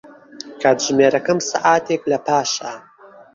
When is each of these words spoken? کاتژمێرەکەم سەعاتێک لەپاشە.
کاتژمێرەکەم 0.61 1.39
سەعاتێک 1.49 2.01
لەپاشە. 2.11 2.73